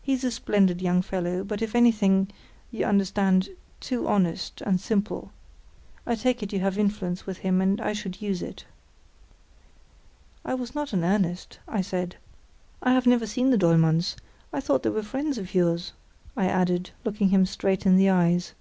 [0.00, 5.30] He's a splendid young fellow, but if anything—you understand—too honest and simple.
[6.06, 8.64] I take it you have influence with him, and I should use it."
[10.42, 12.16] "I was not in earnest," I said.
[12.82, 14.16] "I have never seen the Dollmanns;
[14.54, 15.92] I thought they were friends of yours,"
[16.34, 18.54] I added, looking him straight in the eyes.